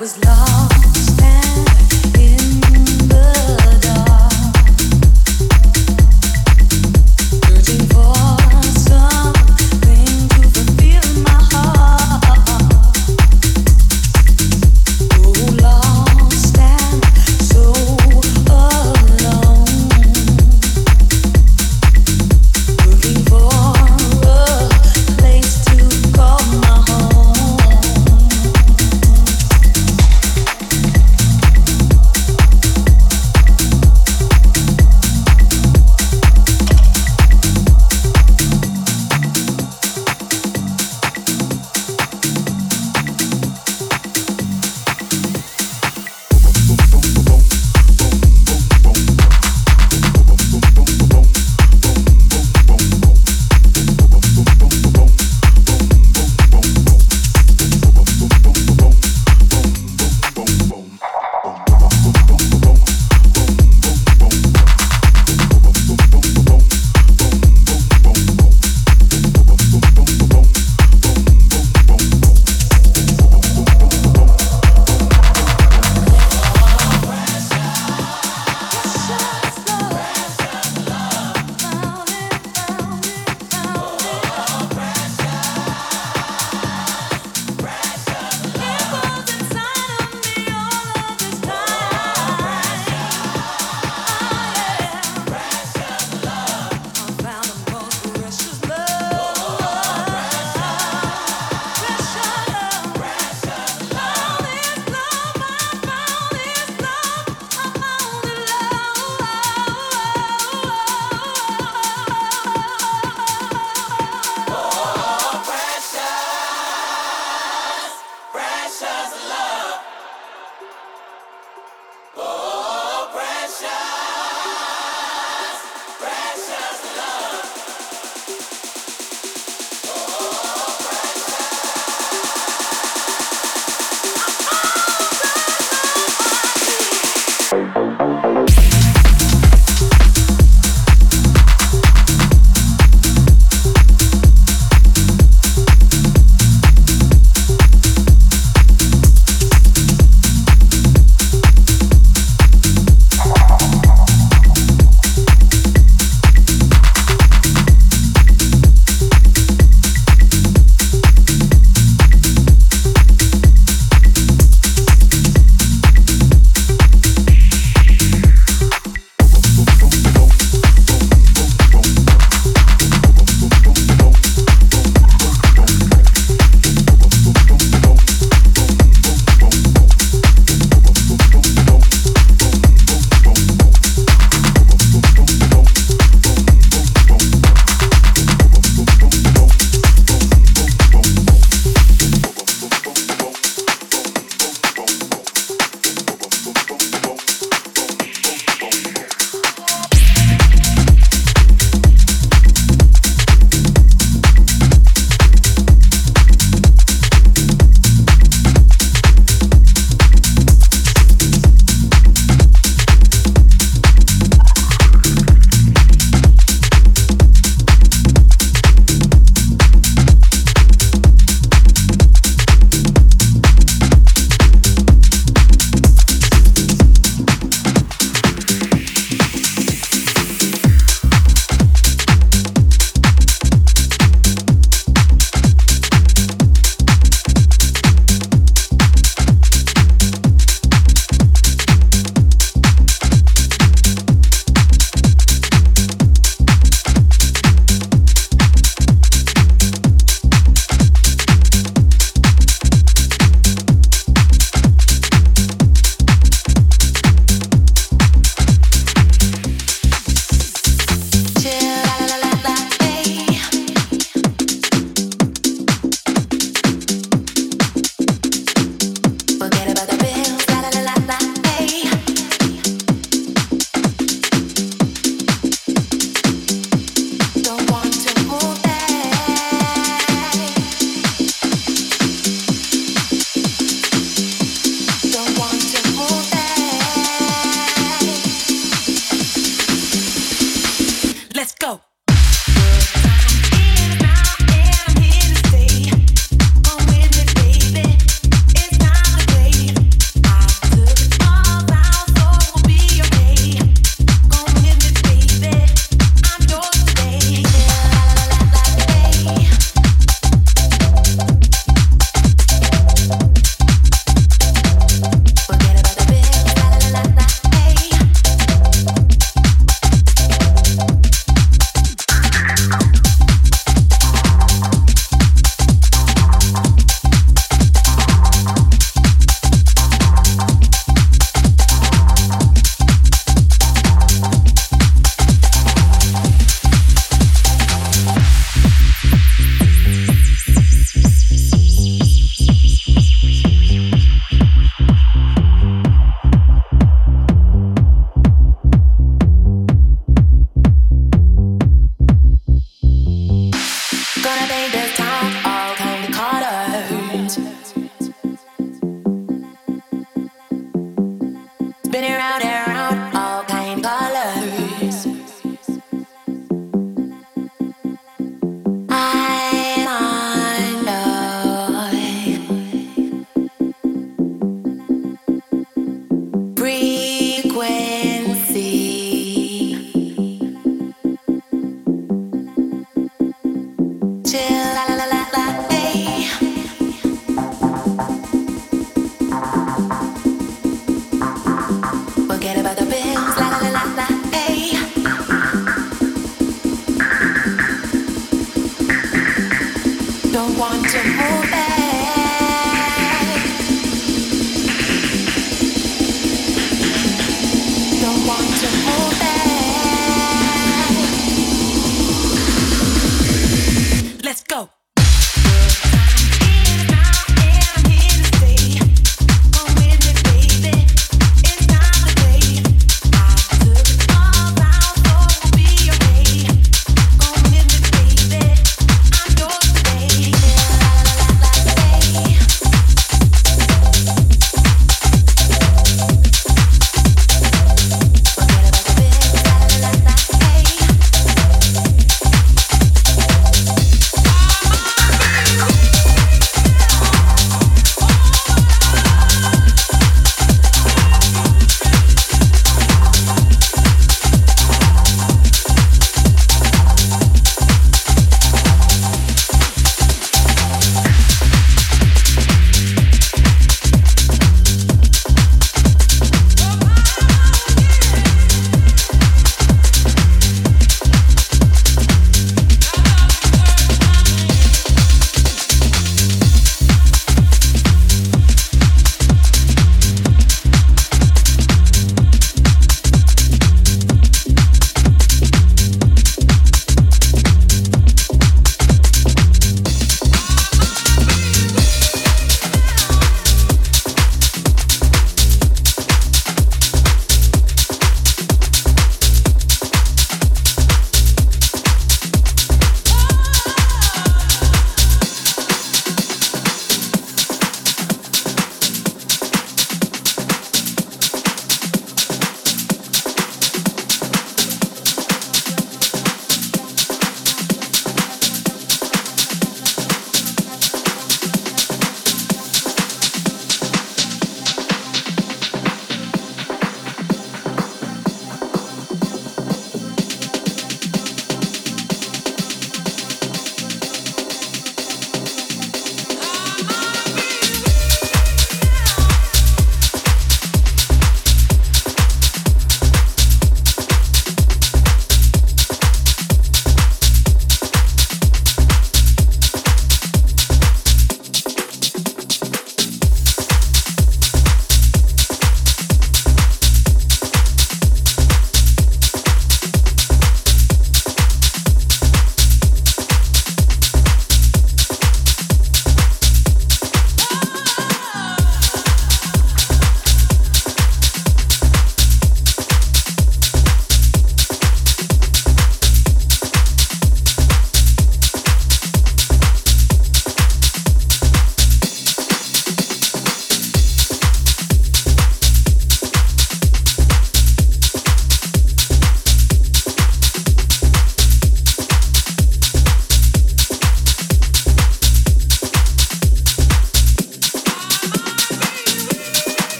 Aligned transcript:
was 0.00 0.16
lost. 0.24 0.69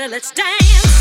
Everybody, 0.00 0.12
let's 0.12 0.30
dance. 0.30 0.97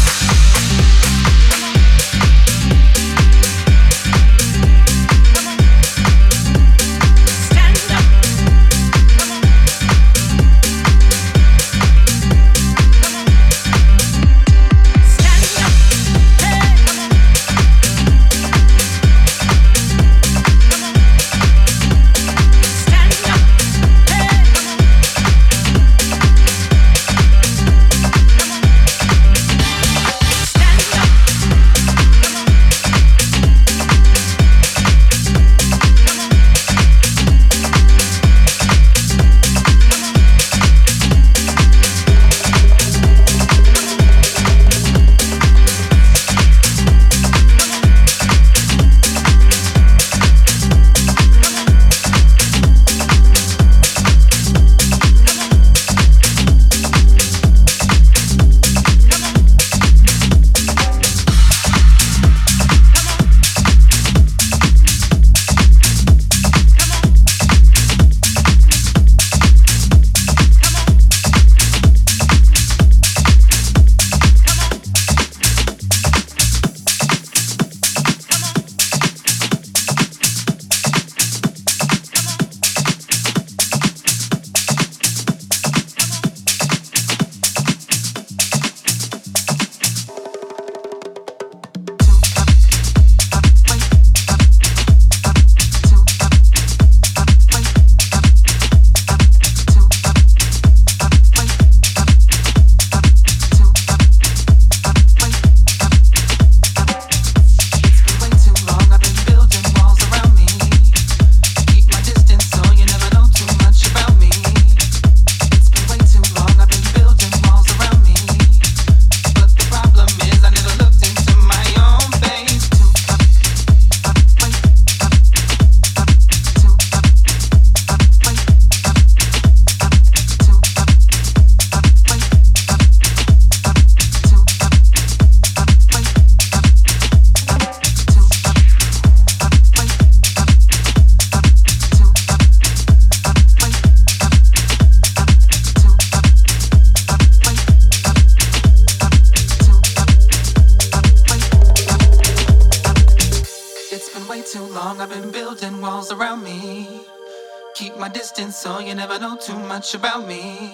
Much 159.77 159.93
about 159.93 160.27
me. 160.27 160.71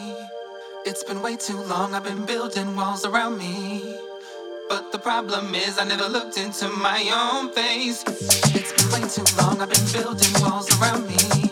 It's 0.86 1.04
been 1.04 1.22
way 1.22 1.36
too 1.36 1.62
long, 1.64 1.94
I've 1.94 2.06
been 2.06 2.26
building 2.26 2.74
walls 2.74 3.04
around 3.04 3.38
me. 3.38 3.98
But 4.70 4.94
the 4.94 4.98
problem 4.98 5.54
is, 5.54 5.78
I 5.78 5.84
never 5.84 6.08
looked 6.08 6.38
into 6.38 6.70
my 6.70 7.02
own 7.12 7.52
face. 7.52 8.02
It's 8.56 8.72
been 8.72 8.90
way 8.94 9.10
too 9.10 9.26
long, 9.36 9.62
I've 9.62 9.70
been 9.70 9.92
building 9.92 10.32
walls 10.42 10.70
around 10.80 11.06
me. 11.06 11.43